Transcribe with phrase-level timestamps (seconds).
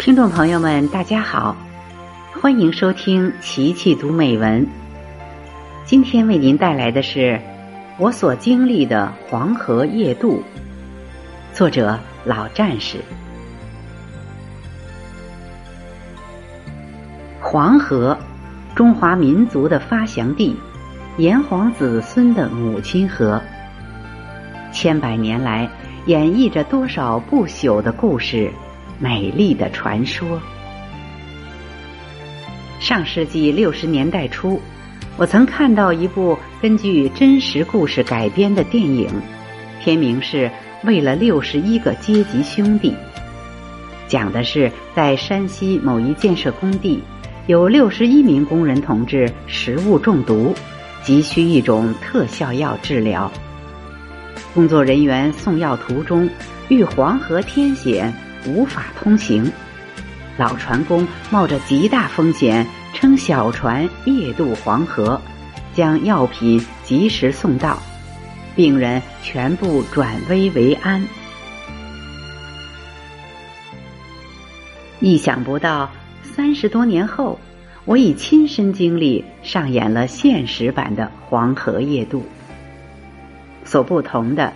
[0.00, 1.54] 听众朋友们，大家好，
[2.40, 4.66] 欢迎收听琪琪读美文。
[5.84, 7.38] 今天为您带来的是
[7.98, 10.42] 我所经历的黄河夜渡，
[11.52, 12.96] 作者老战士。
[17.38, 18.16] 黄河，
[18.74, 20.56] 中华民族的发祥地，
[21.18, 23.38] 炎黄子孙的母亲河，
[24.72, 25.68] 千百年来
[26.06, 28.50] 演绎着多少不朽的故事。
[29.00, 30.40] 美丽的传说。
[32.78, 34.60] 上世纪六十年代初，
[35.16, 39.08] 我曾看到一部根据真实故事改编的电影，
[39.82, 40.46] 片名是
[40.84, 42.90] 《为了六十一个阶级兄弟》，
[44.06, 47.02] 讲的是在山西某一建设工地，
[47.46, 50.54] 有六十一名工人同志食物中毒，
[51.02, 53.30] 急需一种特效药治疗。
[54.54, 56.28] 工作人员送药途中
[56.68, 58.12] 遇黄河天险。
[58.46, 59.50] 无法通行，
[60.36, 65.20] 老船工冒着极大风险乘小船夜渡黄河，
[65.74, 67.78] 将药品及时送到，
[68.56, 71.06] 病人全部转危为安。
[75.00, 75.90] 意想不到，
[76.22, 77.38] 三十多年后，
[77.84, 82.24] 我已亲身经历上演了现实版的黄河夜渡。
[83.64, 84.52] 所不同的，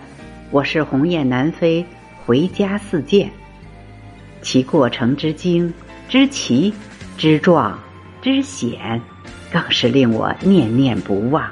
[0.51, 1.85] 我是鸿雁南飞，
[2.25, 3.31] 回家似箭。
[4.45, 5.73] 其过程之精、
[6.07, 6.71] 之奇、
[7.17, 7.79] 之壮、
[8.21, 9.01] 之险，
[9.51, 11.49] 更是令我念念不忘。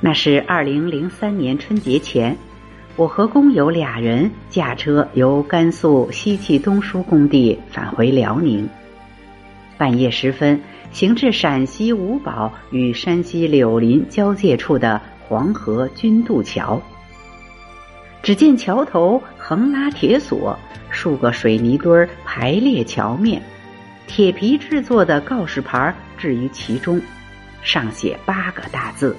[0.00, 2.36] 那是二零零三年春节前，
[2.94, 8.68] 我和工友俩人驾车由甘肃西气东输工地返回辽宁。
[9.76, 10.60] 半夜时分，
[10.92, 16.80] 行至陕西五宝与山西柳林交界处的黄河军渡桥。
[18.24, 20.58] 只见桥头横拉铁索，
[20.88, 23.42] 数个水泥墩儿排列桥面，
[24.06, 26.98] 铁皮制作的告示牌置于其中，
[27.60, 29.14] 上写八个大字：“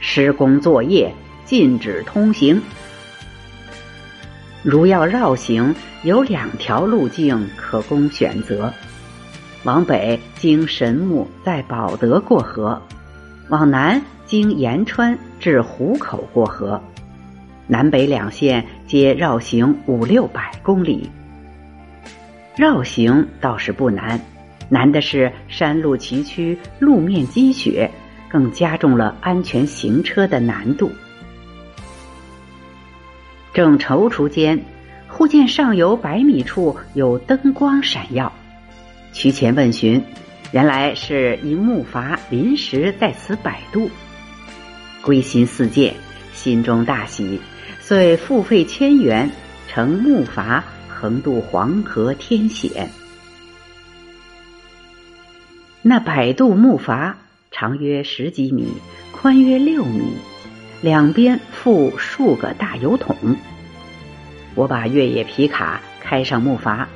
[0.00, 1.14] 施工作业
[1.44, 2.58] 禁止通行。”
[4.64, 8.72] 如要绕行，有两条路径可供选择：
[9.64, 12.80] 往北经神木在保德过河，
[13.50, 16.82] 往南经延川至湖口过河。
[17.66, 21.10] 南北两线皆绕行五六百公里，
[22.56, 24.20] 绕行倒是不难，
[24.68, 27.90] 难的是山路崎岖，路面积雪，
[28.28, 30.92] 更加重了安全行车的难度。
[33.54, 34.62] 正踌躇间，
[35.08, 38.30] 忽见上游百米处有灯光闪耀，
[39.14, 40.02] 趋前问询，
[40.52, 43.88] 原来是一木筏临时在此摆渡。
[45.02, 45.94] 归心似箭，
[46.34, 47.40] 心中大喜。
[47.86, 49.30] 遂付费千元，
[49.68, 52.88] 乘木筏横渡黄河天险。
[55.82, 57.12] 那摆渡木筏
[57.50, 58.72] 长约十几米，
[59.12, 60.14] 宽约六米，
[60.80, 63.14] 两边附数个大油桶。
[64.54, 66.86] 我把越野皮卡开上木筏，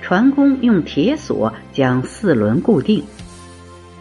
[0.00, 3.04] 船工用铁索将四轮固定，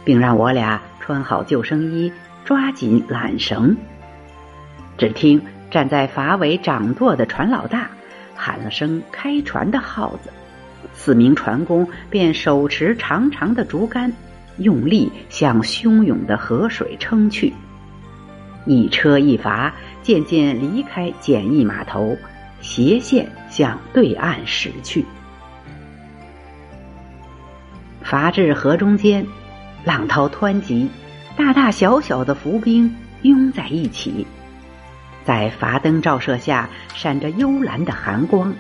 [0.04, 2.12] 并让我俩穿好救生衣，
[2.44, 3.78] 抓紧缆绳。
[4.98, 5.40] 只听。
[5.72, 7.90] 站在筏尾掌舵的船老大
[8.36, 10.30] 喊了声“开船”的号子，
[10.94, 14.12] 四名船工便手持长长的竹竿，
[14.58, 17.54] 用力向汹涌的河水撑去。
[18.66, 19.72] 一车一筏
[20.04, 22.18] 渐渐离开简易码头，
[22.60, 25.06] 斜线向对岸驶去。
[28.04, 29.26] 筏至河中间，
[29.86, 30.90] 浪涛湍急，
[31.38, 34.28] 大大小小的浮冰拥在一起。
[35.26, 38.54] 在筏灯照射下，闪着幽蓝的寒光。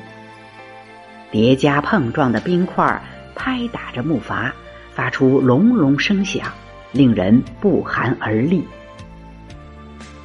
[1.31, 3.01] 叠加碰撞的冰块
[3.35, 4.51] 拍打着木筏，
[4.93, 6.47] 发出隆隆声响，
[6.91, 8.67] 令人不寒而栗。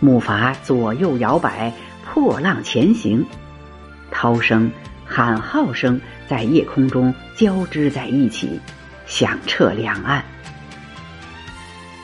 [0.00, 1.72] 木筏左右摇摆，
[2.04, 3.24] 破浪前行，
[4.10, 4.70] 涛声、
[5.06, 8.60] 喊号声在夜空中交织在一起，
[9.06, 10.24] 响彻两岸。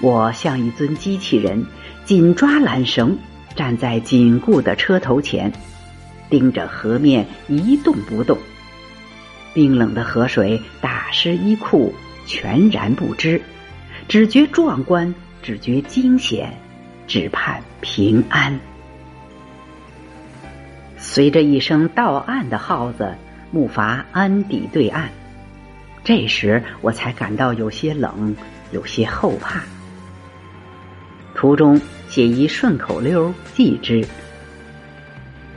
[0.00, 1.66] 我像一尊机器人，
[2.04, 3.18] 紧抓缆绳。
[3.54, 5.52] 站在紧固的车头前，
[6.30, 8.38] 盯着河面一动不动。
[9.54, 11.94] 冰冷的河水打湿衣裤，
[12.26, 13.42] 全然不知，
[14.08, 16.56] 只觉壮观，只觉惊险，
[17.06, 18.58] 只盼平安。
[20.96, 23.14] 随着一声到岸的号子，
[23.50, 25.10] 木筏安抵对岸。
[26.04, 28.34] 这时我才感到有些冷，
[28.70, 29.60] 有些后怕。
[31.34, 31.80] 途中。
[32.12, 34.06] 写一顺口溜，记之：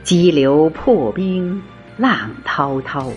[0.02, 1.62] 激流破冰，
[1.98, 3.12] 浪滔滔，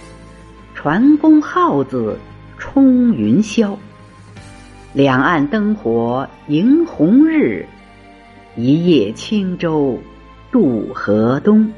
[0.75, 2.19] 船公号子
[2.57, 3.77] 冲云霄。
[4.91, 7.65] 两岸灯火迎红日，
[8.57, 9.97] 一叶轻舟
[10.51, 11.71] 渡河东。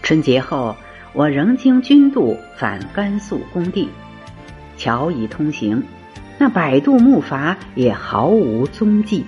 [0.00, 0.76] 春节后，
[1.12, 3.88] 我仍经军渡返甘肃工地，
[4.76, 5.82] 桥已通行，
[6.42, 9.24] 那百度木筏也毫无踪迹。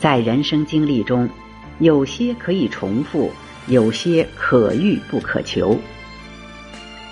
[0.00, 1.30] 在人生经历中，
[1.78, 3.30] 有些可以重复，
[3.68, 5.78] 有些可遇不可求。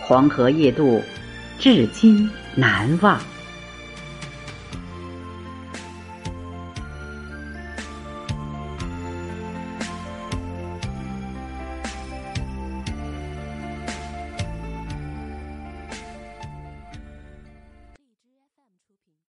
[0.00, 1.00] 黄河夜渡，
[1.61, 3.20] 至今难忘。